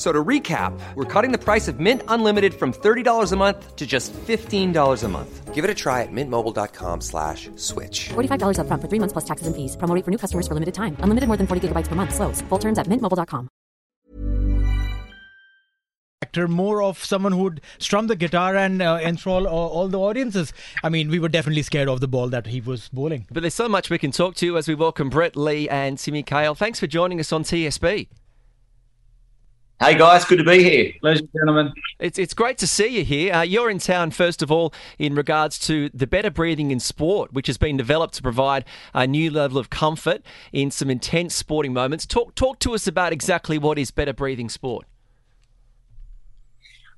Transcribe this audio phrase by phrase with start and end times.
[0.00, 3.86] So to recap, we're cutting the price of Mint Unlimited from $30 a month to
[3.86, 5.54] just $15 a month.
[5.54, 8.08] Give it a try at mintmobile.com slash switch.
[8.08, 9.76] $45 up front for three months plus taxes and fees.
[9.76, 10.96] Promo rate for new customers for limited time.
[11.00, 12.14] Unlimited more than 40 gigabytes per month.
[12.14, 12.40] Slows.
[12.48, 13.50] Full terms at mintmobile.com.
[16.22, 20.54] Actor, more of someone who'd strum the guitar and uh, enthrall all, all the audiences.
[20.82, 23.26] I mean, we were definitely scared of the ball that he was bowling.
[23.30, 26.22] But there's so much we can talk to as we welcome Brett Lee and Timmy
[26.22, 26.54] Cahill.
[26.54, 28.08] Thanks for joining us on TSB.
[29.82, 30.92] Hey guys, good to be here.
[31.00, 31.72] Pleasure, gentlemen.
[31.98, 33.32] It's, it's great to see you here.
[33.32, 37.32] Uh, you're in town, first of all, in regards to the better breathing in sport,
[37.32, 40.20] which has been developed to provide a new level of comfort
[40.52, 42.04] in some intense sporting moments.
[42.04, 44.86] Talk, talk to us about exactly what is better breathing sport.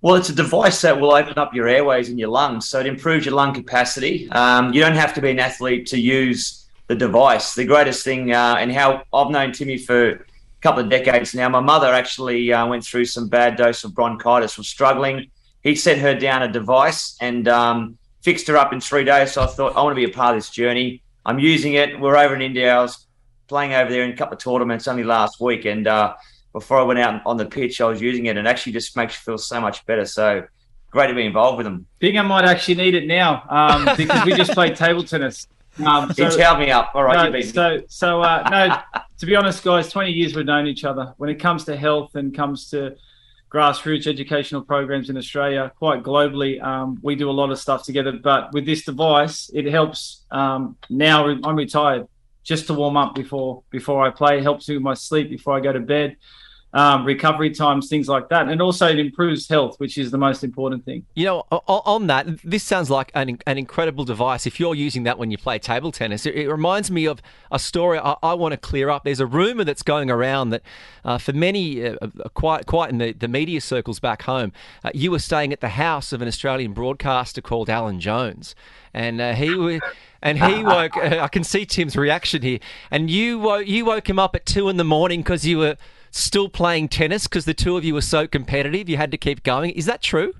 [0.01, 2.87] Well, it's a device that will open up your airways and your lungs, so it
[2.87, 4.29] improves your lung capacity.
[4.33, 7.55] Um, you don't have to be an athlete to use the device.
[7.55, 10.27] The greatest thing, uh, and how I've known Timmy for
[10.63, 11.49] couple of decades now.
[11.49, 15.31] My mother actually uh, went through some bad dose of bronchitis, was struggling.
[15.63, 19.33] He sent her down a device and um, fixed her up in three days.
[19.33, 21.03] So I thought, I want to be a part of this journey.
[21.27, 21.99] I'm using it.
[21.99, 22.75] We're over in India.
[22.75, 23.07] I was
[23.49, 25.65] playing over there in a couple of tournaments only last week.
[25.65, 26.15] And uh,
[26.53, 29.15] before I went out on the pitch, I was using it and actually just makes
[29.15, 30.05] you feel so much better.
[30.05, 30.45] So
[30.91, 31.87] great to be involved with them.
[32.19, 35.47] I might actually need it now um, because we just played table tennis.
[35.79, 36.93] Um, so, he me up.
[36.95, 39.01] All right, no, so so uh, no.
[39.19, 41.15] to be honest, guys, twenty years we've known each other.
[41.17, 42.97] When it comes to health and comes to
[43.51, 48.13] grassroots educational programs in Australia, quite globally, um, we do a lot of stuff together.
[48.13, 50.25] But with this device, it helps.
[50.31, 52.07] Um, now I'm retired,
[52.43, 54.39] just to warm up before before I play.
[54.39, 56.17] It helps me with my sleep before I go to bed
[56.75, 58.49] um, recovery times, things like that.
[58.49, 61.05] And also it improves health, which is the most important thing.
[61.15, 64.47] You know, on that, this sounds like an, an incredible device.
[64.47, 67.59] If you're using that when you play table tennis, it, it reminds me of a
[67.59, 69.05] story I, I, want to clear up.
[69.05, 70.63] There's a rumor that's going around that
[71.05, 74.91] uh, for many, uh, uh, quite quite in the, the media circles back home, uh,
[74.95, 78.55] you were staying at the house of an Australian broadcaster called Alan Jones.
[78.95, 79.81] And uh, he
[80.23, 80.97] and he woke.
[80.97, 82.59] Uh, I can see Tim's reaction here.
[82.91, 85.77] And you woke, you woke him up at two in the morning because you were
[86.13, 89.43] still playing tennis because the two of you were so competitive you had to keep
[89.43, 89.71] going.
[89.71, 90.35] Is that true?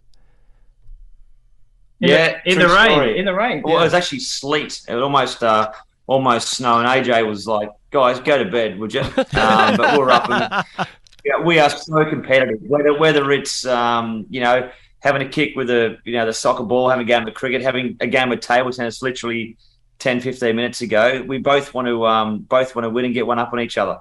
[1.99, 3.17] Yeah, in the rain.
[3.17, 3.63] In the rain.
[3.63, 3.81] Well, yeah.
[3.81, 4.83] it was actually sleet.
[4.89, 5.73] It was almost uh,
[6.07, 9.01] almost snow, and AJ was like, "Guys, go to bed, would you?"
[9.35, 10.89] Um, but we we're up, and
[11.25, 12.59] yeah, we are so competitive.
[12.63, 14.69] Whether whether it's um, you know
[14.99, 17.63] having a kick with a you know the soccer ball, having a game of cricket,
[17.63, 19.57] having a game of table tennis, literally
[20.01, 23.27] 10, 15 minutes ago, we both want to um, both want to win and get
[23.27, 23.99] one up on each other.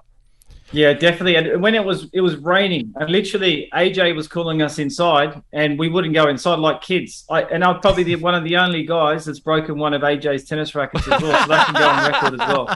[0.73, 1.35] Yeah, definitely.
[1.35, 5.77] And when it was it was raining, and literally AJ was calling us inside, and
[5.77, 7.25] we wouldn't go inside like kids.
[7.29, 10.45] I, and I'm probably the, one of the only guys that's broken one of AJ's
[10.45, 12.67] tennis rackets as well, so that can go on record as well.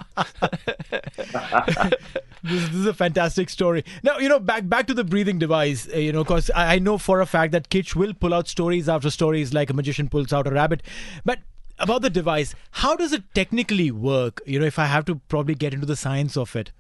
[2.44, 3.86] this, this, is a fantastic story.
[4.04, 5.88] Now you know back back to the breathing device.
[5.94, 8.50] Uh, you know, because I, I know for a fact that Kitch will pull out
[8.50, 10.84] stories after stories like a magician pulls out a rabbit,
[11.24, 11.40] but
[11.80, 14.42] about the device, how does it technically work?
[14.46, 16.72] You know, if I have to probably get into the science of it.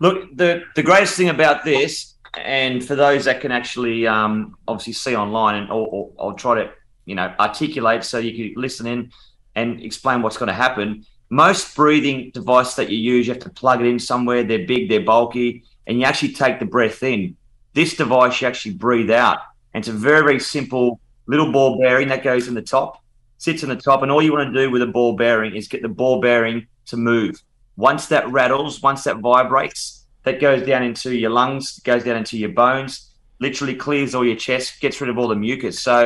[0.00, 4.94] Look, the the greatest thing about this, and for those that can actually um, obviously
[4.94, 6.70] see online, and or, or, I'll try to
[7.04, 9.10] you know articulate so you can listen in
[9.54, 11.04] and explain what's going to happen.
[11.30, 14.44] Most breathing devices that you use, you have to plug it in somewhere.
[14.44, 17.36] They're big, they're bulky, and you actually take the breath in.
[17.74, 19.38] This device, you actually breathe out,
[19.72, 23.02] and it's a very very simple little ball bearing that goes in the top,
[23.38, 25.68] sits in the top, and all you want to do with a ball bearing is
[25.68, 27.42] get the ball bearing to move.
[27.90, 32.36] Once that rattles, once that vibrates, that goes down into your lungs, goes down into
[32.38, 35.76] your bones, literally clears all your chest, gets rid of all the mucus.
[35.88, 35.96] So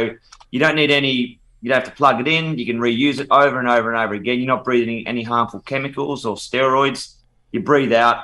[0.52, 2.58] you don't need any You don't have to plug it in.
[2.58, 4.38] You can reuse it over and over and over again.
[4.38, 7.16] You're not breathing any harmful chemicals or steroids.
[7.52, 8.18] You breathe out,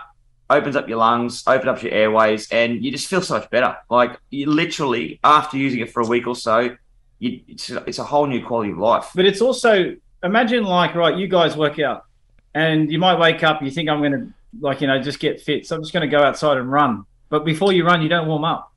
[0.48, 3.76] opens up your lungs, opens up your airways, and you just feel so much better.
[3.90, 6.76] Like you literally, after using it for a week or so,
[7.18, 9.10] you, it's, it's a whole new quality of life.
[9.14, 12.04] But it's also imagine like right, you guys work out,
[12.54, 15.40] and you might wake up, you think I'm going to like you know just get
[15.40, 17.04] fit, so I'm just going to go outside and run.
[17.28, 18.72] But before you run, you don't warm up,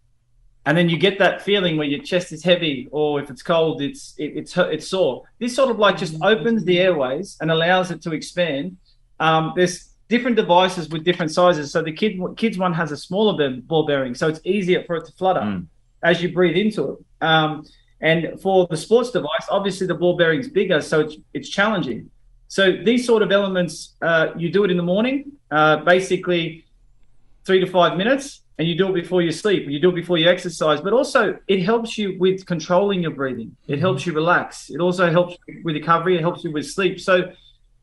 [0.65, 3.81] and then you get that feeling where your chest is heavy, or if it's cold,
[3.81, 5.23] it's it, it's it's sore.
[5.39, 8.77] This sort of like just opens the airways and allows it to expand.
[9.19, 11.71] Um, there's different devices with different sizes.
[11.71, 15.05] So the kid kids one has a smaller ball bearing, so it's easier for it
[15.05, 15.67] to flutter mm.
[16.03, 17.25] as you breathe into it.
[17.25, 17.65] Um,
[18.01, 22.09] and for the sports device, obviously the ball bearing's bigger, so it's it's challenging.
[22.47, 26.65] So these sort of elements, uh, you do it in the morning, uh, basically
[27.45, 29.67] three to five minutes, and you do it before you sleep.
[29.67, 33.55] You do it before you exercise, but also it helps you with controlling your breathing.
[33.67, 34.11] It helps mm-hmm.
[34.11, 34.69] you relax.
[34.69, 36.15] It also helps with recovery.
[36.15, 36.99] It helps you with sleep.
[36.99, 37.31] So,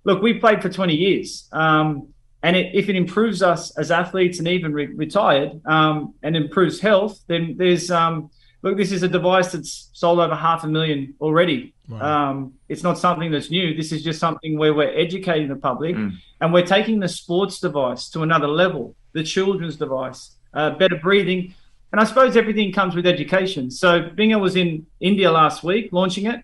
[0.04, 1.48] look, we played for 20 years.
[1.52, 2.08] Um,
[2.42, 6.80] and it, if it improves us as athletes and even re- retired um, and improves
[6.80, 8.30] health, then there's um,
[8.62, 11.74] look, this is a device that's sold over half a million already.
[12.00, 13.74] Um, it's not something that's new.
[13.74, 16.12] This is just something where we're educating the public mm.
[16.40, 21.54] and we're taking the sports device to another level, the children's device, uh, better breathing.
[21.90, 23.70] And I suppose everything comes with education.
[23.70, 26.42] So Binga was in India last week launching it.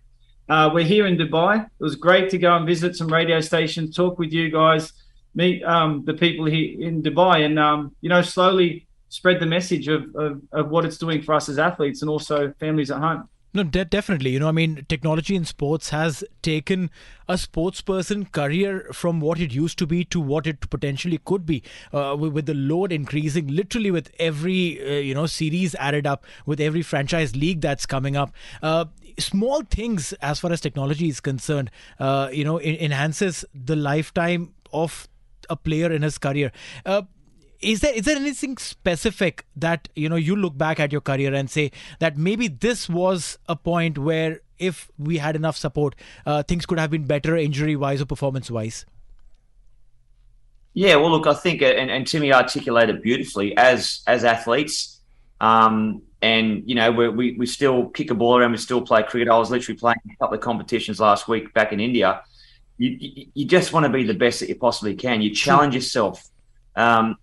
[0.48, 1.64] Uh, we're here in Dubai.
[1.64, 4.92] It was great to go and visit some radio stations, talk with you guys,
[5.34, 9.88] meet um, the people here in Dubai, and um, you know, slowly spread the message
[9.88, 13.28] of, of, of what it's doing for us as athletes and also families at home.
[13.54, 14.30] No, de- definitely.
[14.30, 16.90] You know, I mean, technology in sports has taken
[17.28, 21.46] a sports person career from what it used to be to what it potentially could
[21.46, 21.62] be,
[21.92, 26.24] uh, with, with, the load increasing literally with every, uh, you know, series added up,
[26.44, 28.32] with every franchise league that's coming up.
[28.62, 28.84] Uh,
[29.18, 35.08] small things, as far as technology is concerned, uh, you know, enhances the lifetime of
[35.48, 36.52] a player in his career.
[36.84, 37.02] Uh,
[37.60, 41.34] is there is there anything specific that you know you look back at your career
[41.34, 45.94] and say that maybe this was a point where if we had enough support
[46.26, 48.86] uh, things could have been better injury wise or performance wise
[50.74, 54.94] yeah well look i think uh, and, and timmy articulated beautifully as as athletes.
[55.40, 59.28] Um, and you know we we still kick a ball around we still play cricket.
[59.28, 62.22] I was literally playing a couple of competitions last week back in india.
[62.76, 65.22] You, you, you just want to be the best that you possibly can.
[65.22, 66.28] You challenge yourself.
[66.74, 67.16] Um,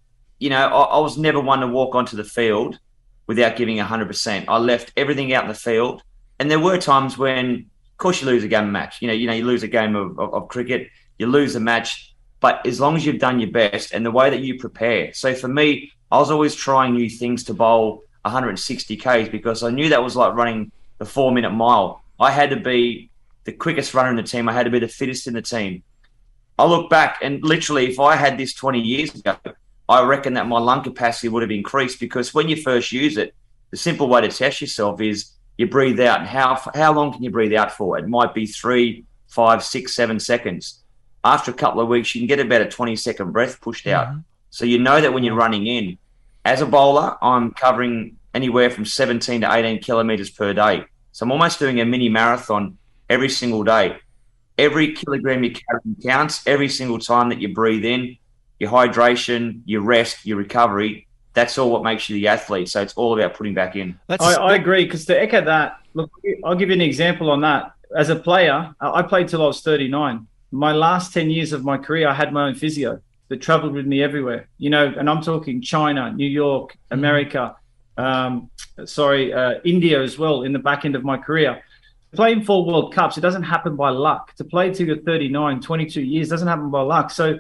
[0.45, 2.77] you know, I, I, was never one to walk onto the field
[3.25, 4.45] without giving 100%.
[4.47, 6.03] I left everything out in the field.
[6.37, 9.01] And there were times when, of course, you lose a game match.
[9.01, 11.59] You know, you know, you lose a game of, of, of cricket, you lose a
[11.59, 12.13] match.
[12.41, 15.15] But as long as you've done your best and the way that you prepare.
[15.15, 19.71] So for me, I was always trying new things to bowl 160 Ks because I
[19.71, 22.03] knew that was like running the four minute mile.
[22.19, 23.09] I had to be
[23.45, 24.47] the quickest runner in the team.
[24.47, 25.81] I had to be the fittest in the team.
[26.59, 29.37] I look back and literally, if I had this 20 years ago,
[29.87, 33.35] I reckon that my lung capacity would have increased because when you first use it,
[33.71, 36.19] the simple way to test yourself is you breathe out.
[36.19, 37.97] And how how long can you breathe out for?
[37.97, 40.81] It might be three, five, six, seven seconds.
[41.23, 44.07] After a couple of weeks, you can get about a 20 second breath pushed out.
[44.07, 44.19] Mm-hmm.
[44.49, 45.97] So you know that when you're running in,
[46.45, 50.85] as a bowler, I'm covering anywhere from 17 to 18 kilometers per day.
[51.11, 52.77] So I'm almost doing a mini marathon
[53.09, 53.97] every single day.
[54.57, 56.45] Every kilogram you carry counts.
[56.47, 58.17] Every single time that you breathe in,
[58.59, 61.07] your hydration, your rest, your recovery.
[61.33, 62.69] That's all what makes you the athlete.
[62.69, 63.99] So it's all about putting back in.
[64.09, 66.09] I, I, agree because to echo that, look,
[66.45, 67.73] I'll give you an example on that.
[67.95, 70.27] As a player, I played till I was 39.
[70.51, 73.85] My last 10 years of my career, I had my own physio that traveled with
[73.85, 74.47] me everywhere.
[74.57, 76.93] You know, and I'm talking China, New York, mm-hmm.
[76.93, 77.55] America,
[77.97, 78.49] um,
[78.85, 81.61] sorry, uh, India as well in the back end of my career.
[82.13, 84.33] Playing four World Cups, it doesn't happen by luck.
[84.35, 87.11] To play till you're 39, 22 years doesn't happen by luck.
[87.11, 87.39] So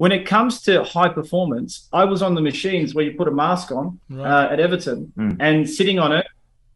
[0.00, 3.30] when it comes to high performance, I was on the machines where you put a
[3.30, 4.46] mask on right.
[4.46, 5.36] uh, at Everton mm.
[5.38, 6.26] and sitting on it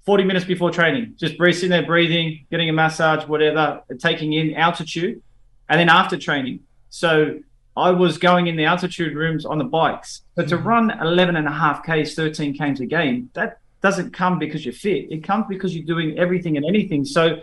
[0.04, 5.22] 40 minutes before training, just sitting there breathing, getting a massage, whatever, taking in altitude,
[5.70, 6.60] and then after training.
[6.90, 7.38] So
[7.74, 10.20] I was going in the altitude rooms on the bikes.
[10.34, 10.68] But to hmm.
[10.68, 14.74] run 11 and a half Ks, 13 Ks a game, that doesn't come because you're
[14.74, 15.10] fit.
[15.10, 17.06] It comes because you're doing everything and anything.
[17.06, 17.40] So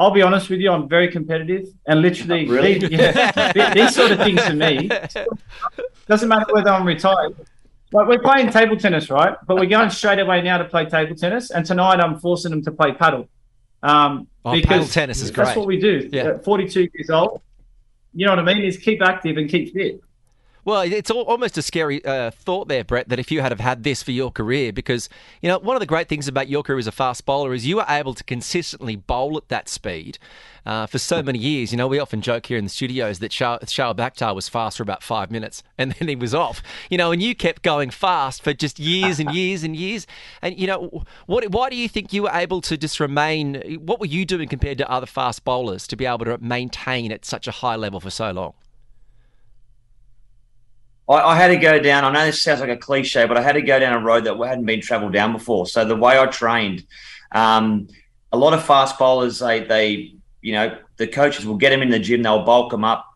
[0.00, 2.78] I'll be honest with you, I'm very competitive, and literally, really?
[2.78, 4.90] these, yeah, these sort of things to me
[6.08, 7.36] doesn't matter whether I'm retired.
[7.92, 9.36] Like we're playing table tennis, right?
[9.46, 12.62] But we're going straight away now to play table tennis, and tonight I'm forcing them
[12.62, 13.28] to play paddle.
[13.82, 15.44] Um, oh, because paddle tennis is great.
[15.44, 16.08] That's what we do.
[16.10, 16.28] Yeah.
[16.28, 17.42] At 42 years old,
[18.14, 18.64] you know what I mean?
[18.64, 20.00] Is keep active and keep fit.
[20.64, 23.82] Well, it's almost a scary uh, thought there, Brett, that if you had have had
[23.82, 25.08] this for your career, because,
[25.40, 27.66] you know, one of the great things about your career as a fast bowler is
[27.66, 30.18] you were able to consistently bowl at that speed
[30.66, 31.72] uh, for so many years.
[31.72, 34.82] You know, we often joke here in the studios that Shoaib Akhtar was fast for
[34.82, 36.62] about five minutes and then he was off.
[36.90, 40.06] You know, and you kept going fast for just years and years and years.
[40.42, 43.98] And, you know, what, why do you think you were able to just remain, what
[43.98, 47.48] were you doing compared to other fast bowlers to be able to maintain at such
[47.48, 48.52] a high level for so long?
[51.10, 52.04] I, I, had to go down.
[52.04, 54.24] I know this sounds like a cliche, but I had to go down a road
[54.24, 55.66] that hadn't been travelled down before.
[55.66, 56.86] So the way I trained,
[57.32, 57.88] um,
[58.32, 61.90] a lot of fast bowlers, they, they, you know, the coaches will get them in
[61.90, 63.06] the gym, they'll bulk them up.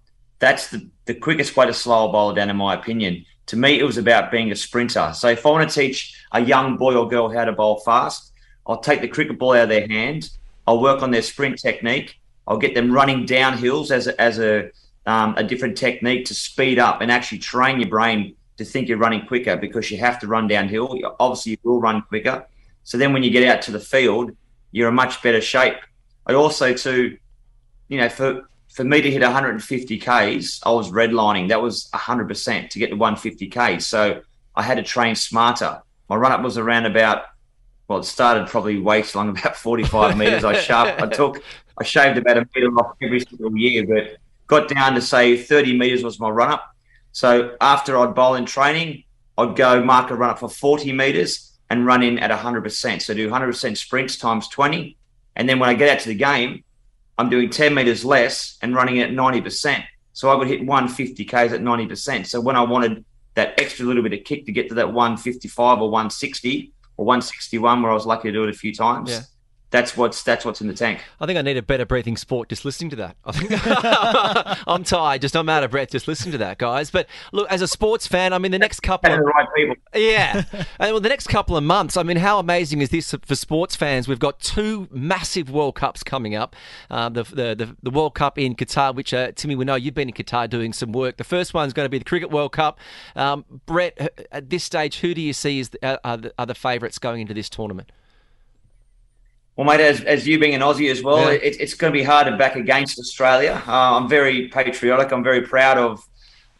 [0.40, 3.24] That's the, the quickest way to slow a bowler down, in my opinion.
[3.46, 5.12] To me, it was about being a sprinter.
[5.14, 8.32] So if I want to teach a young boy or girl how to bowl fast,
[8.66, 10.30] I'll take the cricket ball out of their hand.
[10.66, 12.18] I'll work on their sprint technique.
[12.48, 14.70] I'll get them running down hills as a, as a
[15.06, 18.98] um, a different technique to speed up and actually train your brain to think you're
[18.98, 20.98] running quicker because you have to run downhill.
[21.20, 22.46] Obviously, you will run quicker.
[22.84, 24.30] So then when you get out to the field,
[24.72, 25.76] you're in much better shape.
[26.26, 27.18] I also, too,
[27.88, 28.42] you know, for
[28.74, 31.48] for me to hit 150 Ks, I was redlining.
[31.48, 33.86] That was 100% to get to 150 Ks.
[33.86, 34.20] So
[34.56, 35.80] I had to train smarter.
[36.08, 37.26] My run up was around about,
[37.86, 40.42] well, it started probably waist long, about 45 meters.
[40.42, 41.40] I sharp, I took,
[41.78, 44.16] I shaved about a meter off every single year, but
[44.46, 46.74] got down to say 30 meters was my run up.
[47.12, 49.04] So after I'd bowl in training,
[49.38, 53.02] I'd go mark a run up for 40 meters and run in at 100%.
[53.02, 54.96] So do 100% sprints times 20.
[55.36, 56.64] And then when I get out to the game,
[57.16, 59.84] I'm doing 10 meters less and running at 90%.
[60.12, 62.26] So I would hit 150 Ks at 90%.
[62.26, 65.78] So when I wanted that extra little bit of kick to get to that 155
[65.80, 69.20] or 160 or 161, where I was lucky to do it a few times, yeah
[69.74, 71.02] that's what's that's what's in the tank.
[71.20, 73.16] I think I need a better breathing sport just listening to that.
[73.24, 73.50] I think
[74.68, 76.92] I'm tired, just I'm out of breath just listening to that, guys.
[76.92, 79.74] But look, as a sports fan, I mean, the next couple of right people.
[79.92, 81.96] yeah, and well, the next couple of months.
[81.96, 84.06] I mean, how amazing is this for sports fans?
[84.06, 86.54] We've got two massive World Cups coming up.
[86.88, 89.94] Uh, the, the, the the World Cup in Qatar, which uh, Timmy, we know you've
[89.94, 91.16] been in Qatar doing some work.
[91.16, 92.78] The first one's going to be the Cricket World Cup.
[93.16, 96.46] Um, Brett, at this stage, who do you see as the, uh, are the, are
[96.46, 97.90] the favourites going into this tournament?
[99.56, 101.38] Well, mate, as, as you being an Aussie as well, yeah.
[101.38, 103.62] it, it's going to be hard to back against Australia.
[103.66, 105.12] Uh, I'm very patriotic.
[105.12, 106.04] I'm very proud of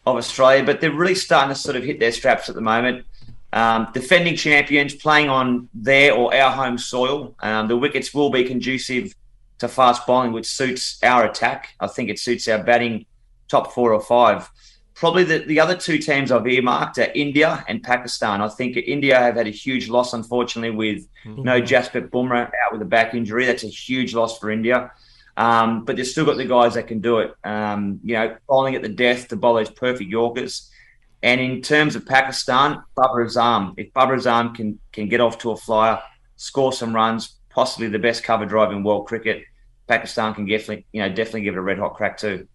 [0.05, 3.05] of Australia, but they're really starting to sort of hit their straps at the moment.
[3.53, 7.35] Um, defending champions playing on their or our home soil.
[7.39, 9.15] Um, the wickets will be conducive
[9.59, 11.69] to fast bowling, which suits our attack.
[11.79, 13.05] I think it suits our batting
[13.47, 14.49] top four or five.
[14.95, 18.41] Probably the, the other two teams I've earmarked are India and Pakistan.
[18.41, 21.43] I think India have had a huge loss, unfortunately, with mm-hmm.
[21.43, 23.45] no Jasprit Bumrah out with a back injury.
[23.45, 24.91] That's a huge loss for India.
[25.35, 27.33] Um, but they've still got the guys that can do it.
[27.43, 30.71] Um, you know, bowling at the death to bowl those perfect Yorkers.
[31.21, 33.73] And in terms of Pakistan, Babar Azam.
[33.77, 35.99] If Babar Azam can can get off to a flyer,
[36.37, 39.43] score some runs, possibly the best cover drive in world cricket,
[39.87, 42.47] Pakistan can definitely, you know, definitely give it a red hot crack too.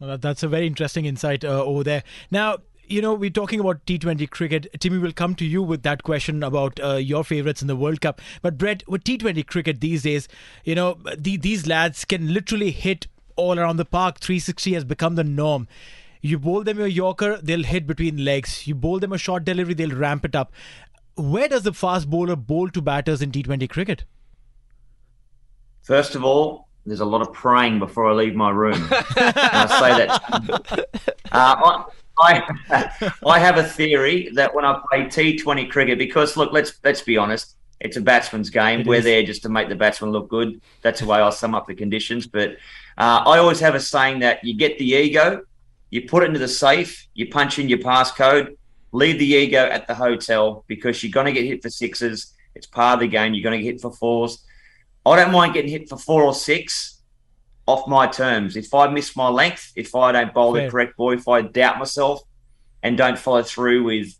[0.00, 2.02] Well, that's a very interesting insight uh, over there.
[2.30, 4.66] Now, you know, we're talking about T20 cricket.
[4.80, 8.00] Timmy will come to you with that question about uh, your favorites in the World
[8.00, 8.20] Cup.
[8.42, 10.26] But Brett, with T20 cricket these days,
[10.64, 14.18] you know, the, these lads can literally hit all around the park.
[14.20, 15.68] 360 has become the norm.
[16.22, 18.66] You bowl them a Yorker, they'll hit between legs.
[18.66, 20.52] You bowl them a short delivery, they'll ramp it up.
[21.14, 24.04] Where does the fast bowler bowl to batters in T20 cricket?
[25.82, 28.88] First of all, there's a lot of praying before I leave my room.
[28.90, 30.88] I say that.
[31.32, 31.84] Uh,
[32.18, 37.02] I, I have a theory that when I play T20 cricket, because look, let's let's
[37.02, 38.80] be honest, it's a batsman's game.
[38.80, 39.04] It We're is.
[39.04, 40.60] there just to make the batsman look good.
[40.82, 42.26] That's the way I sum up the conditions.
[42.26, 42.52] But
[42.98, 45.42] uh, I always have a saying that you get the ego,
[45.90, 48.56] you put it into the safe, you punch in your passcode,
[48.92, 52.34] leave the ego at the hotel because you're going to get hit for sixes.
[52.54, 53.32] It's part of the game.
[53.32, 54.44] You're going to get hit for fours.
[55.06, 57.00] I don't mind getting hit for four or six
[57.66, 58.56] off my terms.
[58.56, 60.64] If I miss my length, if I don't bowl Fair.
[60.64, 62.22] the correct ball, if I doubt myself
[62.82, 64.14] and don't follow through with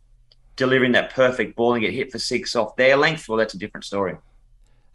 [0.56, 3.58] delivering that perfect ball and get hit for six off their length, well, that's a
[3.58, 4.16] different story.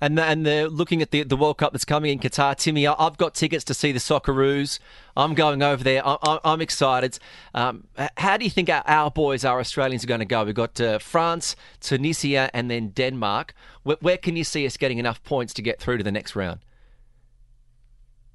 [0.01, 2.55] And and they're looking at the the World Cup that's coming in Qatar.
[2.55, 4.79] Timmy, I've got tickets to see the Socceroos.
[5.15, 6.05] I'm going over there.
[6.05, 7.17] I'm, I'm excited.
[7.53, 7.85] Um,
[8.17, 10.43] how do you think our, our, boys, our Australians, are going to go?
[10.43, 13.53] We've got uh, France, Tunisia, and then Denmark.
[13.83, 16.35] Where, where can you see us getting enough points to get through to the next
[16.35, 16.59] round?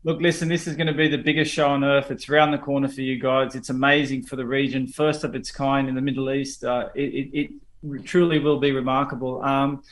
[0.02, 2.11] Look, listen, this is going to be the biggest show on earth.
[2.11, 3.55] It's around the corner for you guys.
[3.55, 6.64] It's amazing for the region, first of its kind in the Middle East.
[6.64, 7.02] Uh, it,
[7.35, 7.50] it,
[7.85, 9.43] it, truly will be remarkable.
[9.43, 9.83] Um,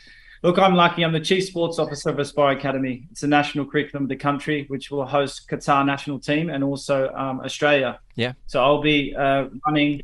[0.43, 1.05] Look, I'm lucky.
[1.05, 3.09] I'm the Chief Sports Officer of Aspire Academy.
[3.11, 7.13] It's a national curriculum of the country, which will host Qatar national team and also
[7.15, 7.99] um, Australia.
[8.15, 8.35] Yeah.
[8.47, 10.03] So I'll be uh, running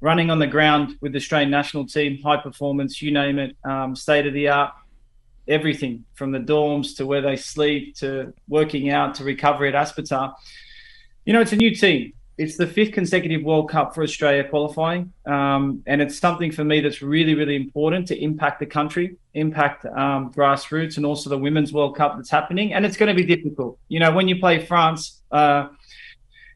[0.00, 3.96] running on the ground with the Australian national team, high performance, you name it, um,
[3.96, 4.74] state of the art,
[5.48, 10.34] everything from the dorms to where they sleep to working out to recovery at Aspetar.
[11.24, 12.12] You know, it's a new team.
[12.36, 15.12] It's the fifth consecutive World Cup for Australia qualifying.
[15.24, 19.86] Um, and it's something for me that's really, really important to impact the country, impact
[19.86, 22.72] um, grassroots, and also the Women's World Cup that's happening.
[22.74, 23.78] And it's going to be difficult.
[23.88, 25.68] You know, when you play France, uh,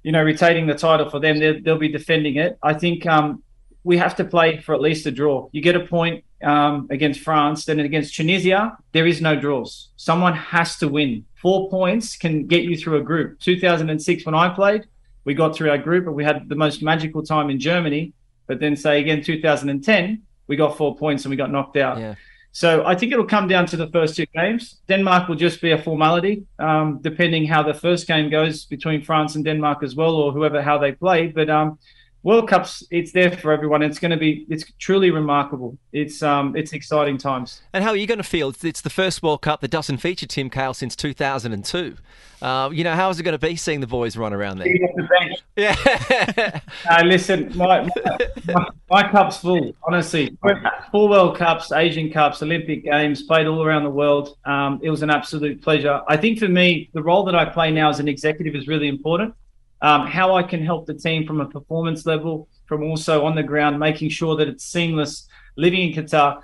[0.02, 2.58] you know, retaining the title for them, they'll, be defending it.
[2.62, 3.42] I think um,
[3.84, 5.48] we have to play for at least a draw.
[5.52, 9.90] You get a point um, against France, then against Tunisia, there is no draws.
[9.96, 11.24] Someone has to win.
[11.40, 13.38] Four points can get you through a group.
[13.40, 14.86] 2006, when I played,
[15.28, 18.14] we got through our group and we had the most magical time in Germany.
[18.46, 21.98] But then, say again, 2010, we got four points and we got knocked out.
[21.98, 22.14] Yeah.
[22.50, 24.78] So I think it'll come down to the first two games.
[24.88, 29.34] Denmark will just be a formality, um, depending how the first game goes between France
[29.36, 31.26] and Denmark as well, or whoever how they play.
[31.26, 31.78] But um,
[32.24, 33.82] World Cups, it's there for everyone.
[33.82, 35.78] It's going to be, it's truly remarkable.
[35.92, 37.62] It's um, it's exciting times.
[37.72, 38.48] And how are you going to feel?
[38.48, 41.96] It's, it's the first World Cup that doesn't feature Tim Cahill since 2002.
[42.40, 44.68] Uh, you know, how is it going to be seeing the boys run around there?
[45.56, 46.60] Yeah.
[46.90, 50.36] uh, listen, my, my, my, my, cup's full, honestly.
[50.92, 54.36] Four World Cups, Asian Cups, Olympic Games, played all around the world.
[54.44, 56.00] Um, it was an absolute pleasure.
[56.06, 58.88] I think for me, the role that I play now as an executive is really
[58.88, 59.34] important
[59.80, 63.42] um, how I can help the team from a performance level, from also on the
[63.42, 66.42] ground, making sure that it's seamless living in Qatar.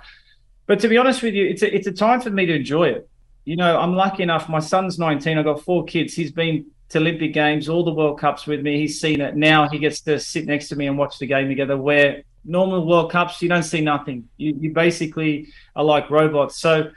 [0.67, 2.89] But to be honest with you, it's a, it's a time for me to enjoy
[2.89, 3.09] it.
[3.43, 4.49] You know, I'm lucky enough.
[4.49, 5.37] My son's 19.
[5.37, 6.15] I've got four kids.
[6.15, 8.79] He's been to Olympic Games, all the World Cups with me.
[8.79, 9.35] He's seen it.
[9.35, 11.77] Now he gets to sit next to me and watch the game together.
[11.77, 14.29] Where normal World Cups, you don't see nothing.
[14.37, 16.59] You, you basically are like robots.
[16.59, 16.91] So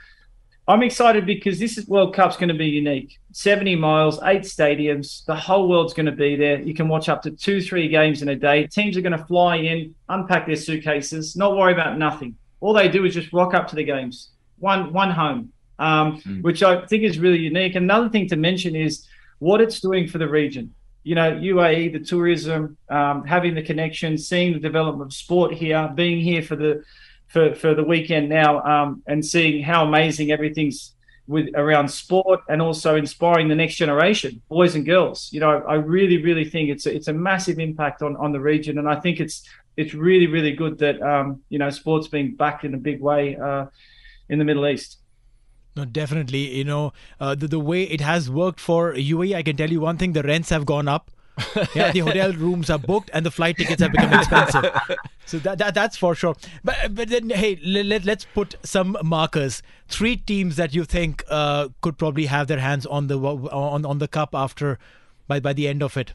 [0.69, 3.17] I'm excited because this is World Cup's going to be unique.
[3.31, 6.61] 70 miles, eight stadiums, the whole world's going to be there.
[6.61, 8.67] You can watch up to two, three games in a day.
[8.67, 12.35] Teams are going to fly in, unpack their suitcases, not worry about nothing.
[12.59, 16.43] All they do is just rock up to the games, one one home, um, mm.
[16.43, 17.73] which I think is really unique.
[17.73, 19.07] Another thing to mention is
[19.39, 20.75] what it's doing for the region.
[21.01, 25.91] You know, UAE, the tourism, um, having the connection, seeing the development of sport here,
[25.95, 26.83] being here for the
[27.29, 30.93] for, for the weekend now um, and seeing how amazing everything's
[31.27, 35.29] with around sport and also inspiring the next generation, boys and girls.
[35.31, 38.39] You know, I really, really think it's a, it's a massive impact on, on the
[38.39, 42.35] region, and I think it's it's really, really good that um, you know sports being
[42.35, 43.67] back in a big way uh,
[44.27, 44.97] in the Middle East.
[45.75, 46.57] No, definitely.
[46.57, 49.81] You know, uh, the, the way it has worked for UAE, I can tell you
[49.81, 51.11] one thing: the rents have gone up
[51.75, 54.71] yeah, the hotel rooms are booked and the flight tickets have become expensive.
[55.25, 56.35] so that, that that's for sure.
[56.63, 59.61] But but then hey, let, let's put some markers.
[59.87, 63.99] Three teams that you think uh, could probably have their hands on the on on
[63.99, 64.79] the cup after
[65.27, 66.13] by by the end of it.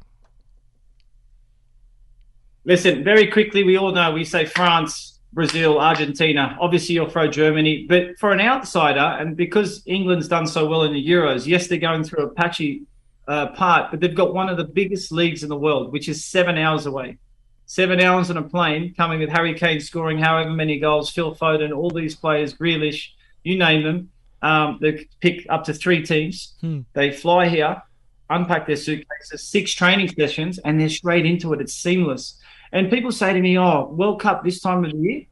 [2.64, 6.56] Listen, very quickly, we all know we say France, Brazil, Argentina.
[6.58, 10.94] Obviously, you'll throw Germany, but for an outsider, and because England's done so well in
[10.94, 12.82] the Euros, yes, they're going through a patchy
[13.26, 16.24] uh, part, but they've got one of the biggest leagues in the world, which is
[16.24, 17.18] seven hours away.
[17.66, 21.74] Seven hours on a plane, coming with Harry Kane scoring however many goals, Phil Foden,
[21.74, 23.08] all these players, Grealish,
[23.42, 24.10] you name them.
[24.42, 26.54] Um, they pick up to three teams.
[26.60, 26.80] Hmm.
[26.92, 27.82] They fly here,
[28.28, 31.62] unpack their suitcases, six training sessions, and they're straight into it.
[31.62, 32.38] It's seamless.
[32.72, 35.22] And people say to me, "Oh, World Cup this time of the year."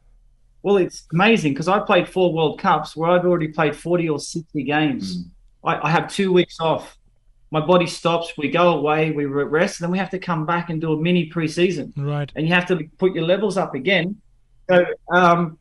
[0.63, 4.17] Well, it's amazing because I played four World Cups where I've already played forty or
[4.17, 5.17] sixty games.
[5.17, 5.29] Mm.
[5.65, 6.97] I, I have two weeks off
[7.53, 10.71] my body stops, we go away, we rest, and then we have to come back
[10.71, 11.93] and do a mini preseason.
[11.95, 12.31] Right.
[12.35, 14.19] And you have to put your levels up again.
[14.67, 15.59] So um,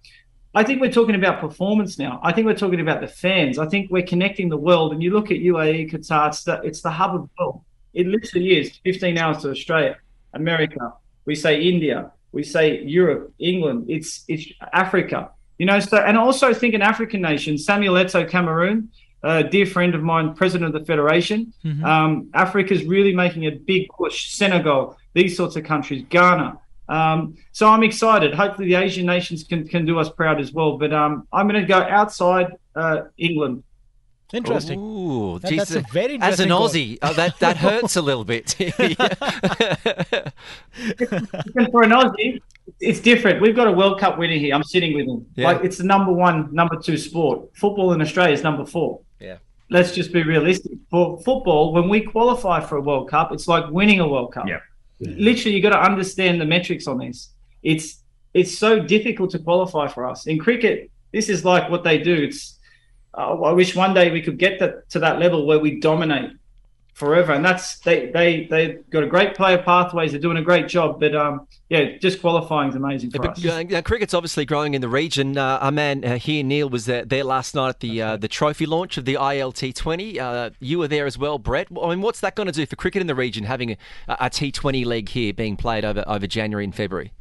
[0.54, 2.18] I think we're talking about performance now.
[2.22, 3.58] I think we're talking about the fans.
[3.58, 4.94] I think we're connecting the world.
[4.94, 7.60] And you look at UAE, Qatar, it's the, it's the hub of the world.
[7.92, 9.98] It literally is 15 hours to Australia,
[10.32, 10.94] America.
[11.26, 12.10] We say India.
[12.32, 13.90] We say Europe, England.
[13.90, 15.28] It's it's Africa.
[15.58, 18.88] You know, so and also think an African nation, Samuel Eto'o, Cameroon
[19.22, 21.52] a dear friend of mine, president of the federation.
[21.64, 21.84] Mm-hmm.
[21.84, 24.30] Um, Africa is really making a big push.
[24.30, 26.58] Senegal, these sorts of countries, Ghana.
[26.88, 28.34] Um, so I'm excited.
[28.34, 30.76] Hopefully, the Asian nations can, can do us proud as well.
[30.76, 33.62] But um, I'm going to go outside uh, England.
[34.32, 34.80] Interesting.
[34.80, 38.50] Ooh, that, that's a very As an Aussie, uh, that that hurts a little bit.
[38.58, 38.64] For
[41.82, 42.40] an Aussie,
[42.82, 43.40] it's different.
[43.40, 44.54] We've got a World Cup winner here.
[44.54, 45.24] I'm sitting with him.
[45.36, 45.46] Yeah.
[45.46, 47.56] Like it's the number one, number two sport.
[47.56, 49.00] Football in Australia is number four.
[49.20, 49.38] Yeah.
[49.70, 50.72] Let's just be realistic.
[50.90, 54.46] For football, when we qualify for a World Cup, it's like winning a World Cup.
[54.48, 54.60] Yeah.
[54.98, 57.30] Literally, you got to understand the metrics on this.
[57.62, 58.02] It's
[58.34, 60.90] it's so difficult to qualify for us in cricket.
[61.12, 62.14] This is like what they do.
[62.14, 62.58] It's
[63.16, 66.32] uh, I wish one day we could get that to that level where we dominate
[66.92, 67.32] forever.
[67.32, 70.12] And that's they they they've got a great player pathways.
[70.12, 71.00] They're doing a great job.
[71.00, 73.44] But um, yeah, just qualifying is amazing for but, us.
[73.44, 75.36] Uh, cricket's obviously growing in the region.
[75.36, 78.28] Uh, our man uh, here, Neeil, was there, there last night at the uh, the
[78.28, 80.18] trophy launch of the ILT20.
[80.18, 81.68] Uh, you were there as well, Brett.
[81.82, 83.76] I mean, what's that going to do for cricket in the region, having a
[84.08, 87.12] a T20 league here being played over over January and February?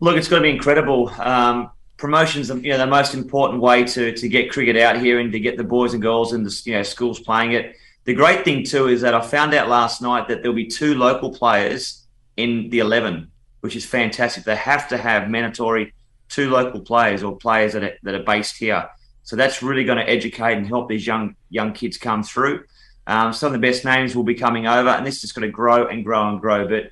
[0.00, 1.10] Look, it's going to be incredible.
[1.18, 5.30] Um, promotions, you know, the most important way to to get cricket out here and
[5.32, 7.76] to get the boys and girls in the you know schools playing it.
[8.04, 10.94] The great thing too is that I found out last night that there'll be two
[10.94, 14.44] local players in the eleven, which is fantastic.
[14.44, 15.92] They have to have mandatory
[16.28, 18.88] two local players or players that are, that are based here.
[19.22, 22.64] So that's really going to educate and help these young young kids come through.
[23.06, 25.52] Um, some of the best names will be coming over, and this is going to
[25.52, 26.66] grow and grow and grow.
[26.66, 26.90] But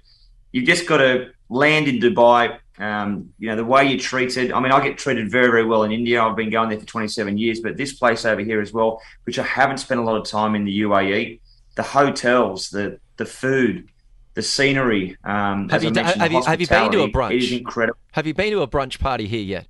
[0.52, 4.52] you've just got to land in Dubai, um, you know, the way you're treated.
[4.52, 6.22] I mean, I get treated very, very well in India.
[6.22, 9.38] I've been going there for 27 years, but this place over here as well, which
[9.38, 11.40] I haven't spent a lot of time in the UAE,
[11.74, 13.88] the hotels, the the food,
[14.34, 15.16] the scenery.
[15.24, 17.32] Um, have, you, have, you, have you been to a brunch?
[17.32, 17.98] It is incredible.
[18.12, 19.66] Have you been to a brunch party here yet?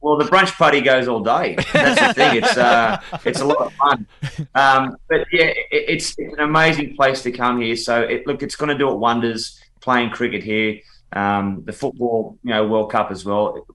[0.00, 1.56] Well, the brunch party goes all day.
[1.72, 2.36] That's the thing.
[2.36, 4.06] It's uh, it's a lot of fun.
[4.54, 7.74] Um, but yeah, it, it's, it's an amazing place to come here.
[7.74, 10.80] So it, look, it's going to do it wonders playing cricket here.
[11.12, 13.66] Um, the football, you know, World Cup as well.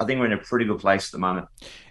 [0.00, 1.46] I think we're in a pretty good place at the moment.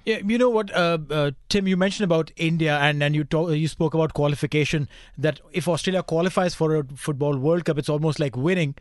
[0.06, 3.52] Yeah, you know what, uh, uh, Tim, you mentioned about India, and and you talk,
[3.52, 4.90] you spoke about qualification.
[5.18, 8.74] That if Australia qualifies for a football World Cup, it's almost like winning.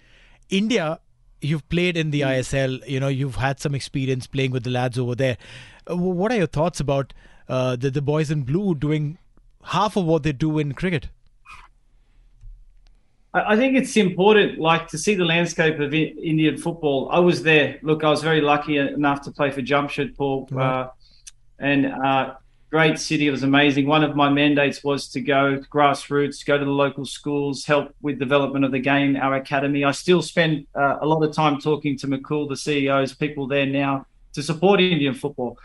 [0.49, 1.01] India,
[1.43, 2.39] you've played in the mm.
[2.39, 2.89] ISL.
[2.89, 5.37] You know, you've had some experience playing with the lads over there.
[5.91, 7.13] Uh, what are your thoughts about
[7.49, 9.19] uh, the the boys in blue doing
[9.65, 11.09] half of what they do in cricket?
[13.35, 17.09] I think it's important, like to see the landscape of Indian football.
[17.11, 17.79] I was there.
[17.83, 20.81] Look, I was very lucky enough to play for Jamshedpur, right.
[20.81, 20.91] uh,
[21.59, 22.35] and uh,
[22.71, 23.27] great city.
[23.27, 23.87] It was amazing.
[23.87, 27.95] One of my mandates was to go to grassroots, go to the local schools, help
[28.01, 29.85] with development of the game, our academy.
[29.85, 33.67] I still spend uh, a lot of time talking to Mukul, the CEOs, people there
[33.67, 35.59] now to support Indian football.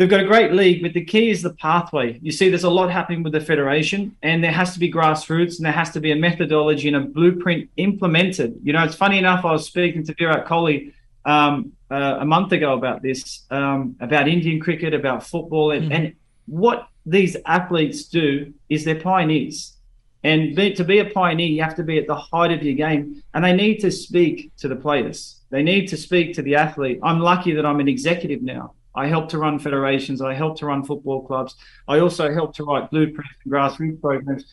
[0.00, 2.18] They've got a great league, but the key is the pathway.
[2.22, 5.58] You see, there's a lot happening with the federation, and there has to be grassroots,
[5.58, 8.58] and there has to be a methodology and a blueprint implemented.
[8.62, 9.44] You know, it's funny enough.
[9.44, 10.94] I was speaking to Virat Kohli
[11.26, 15.92] um, uh, a month ago about this, um, about Indian cricket, about football, and, mm-hmm.
[15.92, 16.14] and
[16.46, 19.76] what these athletes do is they're pioneers.
[20.24, 22.74] And be, to be a pioneer, you have to be at the height of your
[22.74, 25.42] game, and they need to speak to the players.
[25.50, 27.00] They need to speak to the athlete.
[27.02, 28.72] I'm lucky that I'm an executive now.
[28.94, 30.20] I help to run federations.
[30.20, 31.54] I help to run football clubs.
[31.88, 34.44] I also help to write blueprints and grassroots programs.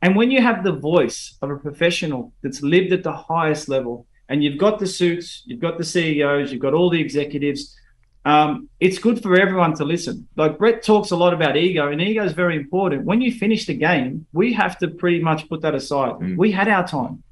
[0.00, 4.06] And when you have the voice of a professional that's lived at the highest level,
[4.28, 7.76] and you've got the suits, you've got the CEOs, you've got all the executives,
[8.24, 10.28] um, it's good for everyone to listen.
[10.36, 13.04] Like Brett talks a lot about ego, and ego is very important.
[13.04, 16.12] When you finish the game, we have to pretty much put that aside.
[16.14, 16.36] Mm.
[16.36, 17.22] We had our time.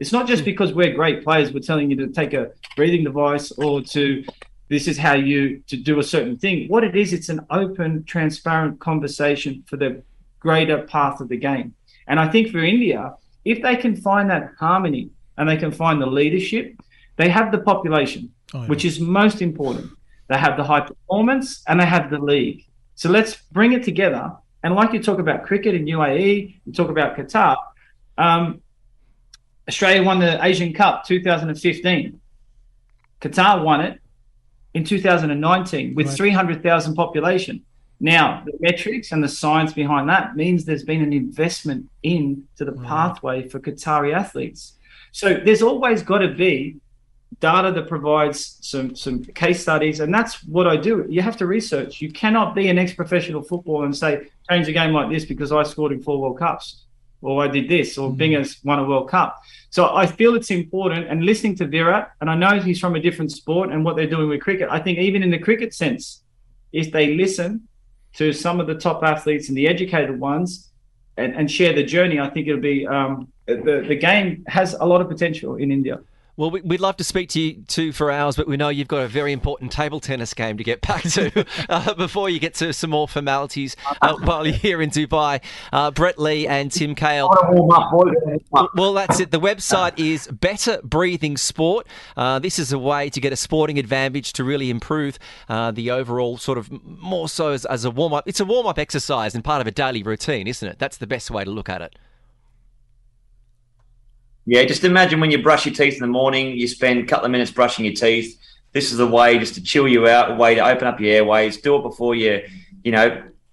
[0.00, 3.52] It's not just because we're great players, we're telling you to take a breathing device
[3.52, 4.24] or to
[4.68, 6.68] this is how you to do a certain thing.
[6.68, 10.02] What it is, it's an open, transparent conversation for the
[10.40, 11.74] greater path of the game.
[12.06, 16.00] And I think for India, if they can find that harmony and they can find
[16.00, 16.74] the leadership,
[17.16, 18.66] they have the population, oh, yeah.
[18.66, 19.90] which is most important.
[20.28, 22.64] They have the high performance and they have the league.
[22.94, 24.32] So let's bring it together.
[24.62, 27.56] And like you talk about cricket in UAE, you talk about Qatar.
[28.16, 28.62] Um,
[29.68, 32.20] Australia won the Asian Cup 2015.
[33.20, 34.00] Qatar won it
[34.74, 36.16] in 2019 with right.
[36.16, 37.62] 300,000 population.
[38.00, 42.72] Now, the metrics and the science behind that means there's been an investment into the
[42.72, 42.86] right.
[42.86, 44.74] pathway for Qatari athletes.
[45.12, 46.80] So there's always got to be
[47.40, 51.06] data that provides some some case studies, and that's what I do.
[51.08, 52.00] You have to research.
[52.00, 55.62] You cannot be an ex-professional footballer and say change a game like this because I
[55.62, 56.83] scored in four World Cups,
[57.24, 58.16] or I did this, or mm.
[58.16, 59.40] Binga's won a World Cup.
[59.70, 61.08] So I feel it's important.
[61.08, 64.14] And listening to Virat, and I know he's from a different sport and what they're
[64.16, 64.68] doing with cricket.
[64.70, 66.22] I think even in the cricket sense,
[66.72, 67.68] if they listen
[68.14, 70.70] to some of the top athletes and the educated ones,
[71.16, 74.84] and, and share the journey, I think it'll be um, the the game has a
[74.84, 76.00] lot of potential in India.
[76.36, 79.02] Well, we'd love to speak to you too for hours, but we know you've got
[79.02, 82.72] a very important table tennis game to get back to uh, before you get to
[82.72, 85.40] some more formalities uh, while you're here in Dubai.
[85.72, 87.28] Uh, Brett Lee and Tim Cahill.
[88.74, 89.30] Well, that's it.
[89.30, 91.86] The website is Better Breathing Sport.
[92.16, 95.92] Uh, this is a way to get a sporting advantage to really improve uh, the
[95.92, 98.26] overall sort of more so as, as a warm up.
[98.26, 100.80] It's a warm up exercise and part of a daily routine, isn't it?
[100.80, 101.96] That's the best way to look at it.
[104.46, 107.24] Yeah, just imagine when you brush your teeth in the morning, you spend a couple
[107.24, 108.38] of minutes brushing your teeth.
[108.72, 111.14] This is a way just to chill you out, a way to open up your
[111.14, 111.56] airways.
[111.56, 112.46] Do it before you,
[112.82, 113.06] you know,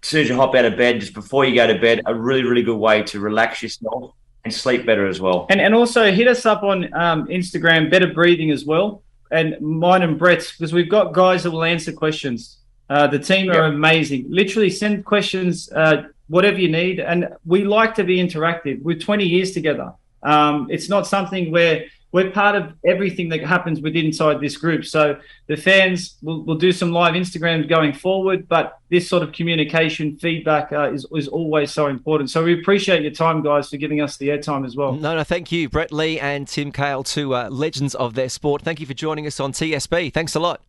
[0.03, 2.13] as soon as you hop out of bed, just before you go to bed, a
[2.13, 5.45] really, really good way to relax yourself and sleep better as well.
[5.49, 10.01] And and also hit us up on um, Instagram, Better Breathing as well, and mine
[10.01, 12.57] and Brett's because we've got guys that will answer questions.
[12.89, 13.73] Uh, the team are yep.
[13.73, 14.25] amazing.
[14.27, 18.81] Literally send questions, uh, whatever you need, and we like to be interactive.
[18.81, 19.93] We're 20 years together.
[20.23, 24.85] Um, it's not something where we're part of everything that happens within inside this group.
[24.85, 29.31] So the fans will, will do some live Instagrams going forward, but this sort of
[29.31, 32.29] communication feedback uh, is, is always so important.
[32.29, 34.93] So we appreciate your time, guys, for giving us the airtime as well.
[34.93, 38.61] No, no, thank you, Brett Lee and Tim Cahill, two uh, legends of their sport.
[38.61, 40.13] Thank you for joining us on TSB.
[40.13, 40.61] Thanks a lot.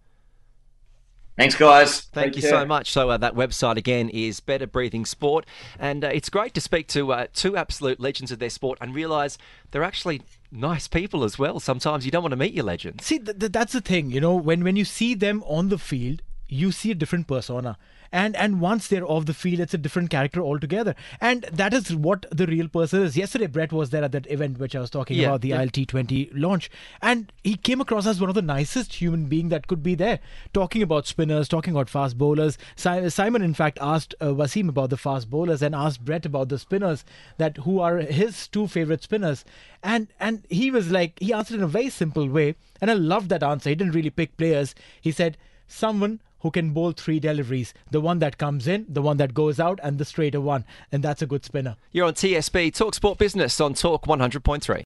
[1.37, 2.03] Thanks, guys.
[2.03, 2.61] Thank Take you care.
[2.61, 2.90] so much.
[2.90, 5.47] So, uh, that website again is Better Breathing Sport.
[5.79, 8.95] And uh, it's great to speak to uh, two absolute legends of their sport and
[8.95, 9.38] realise
[9.71, 11.59] they're actually nice people as well.
[11.59, 13.07] Sometimes you don't want to meet your legends.
[13.07, 14.11] See, th- th- that's the thing.
[14.11, 17.79] You know, when, when you see them on the field, you see a different persona
[18.12, 20.94] and and once they're off the field it's a different character altogether.
[21.20, 23.16] And that is what the real person is.
[23.16, 25.64] Yesterday brett was there at that event which i was talking yeah, about the yeah.
[25.64, 26.70] ilt20 launch.
[27.01, 30.20] And he came across as one of the nicest human being that could be there.
[30.53, 32.59] Talking about spinners talking about fast bowlers.
[32.77, 36.59] Simon in fact asked uh, wasim about the fast bowlers and asked brett about the
[36.59, 37.05] spinners
[37.38, 39.44] that who are his two favorite spinners.
[39.83, 42.57] And and he was like he answered in a very simple way.
[42.81, 43.70] And i loved that answer.
[43.70, 44.75] He didn't really pick players.
[45.01, 49.16] He said someone who can bowl three deliveries the one that comes in, the one
[49.16, 50.64] that goes out, and the straighter one.
[50.90, 51.76] And that's a good spinner.
[51.92, 54.83] You're on TSB, Talk Sport Business on Talk 100.3.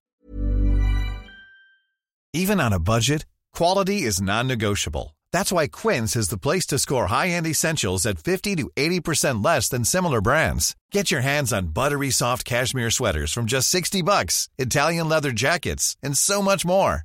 [2.33, 5.16] Even on a budget, quality is non negotiable.
[5.33, 9.45] That's why Quince is the place to score high end essentials at 50 to 80%
[9.45, 10.75] less than similar brands.
[10.90, 15.97] Get your hands on buttery soft cashmere sweaters from just 60 bucks, Italian leather jackets,
[16.03, 17.05] and so much more.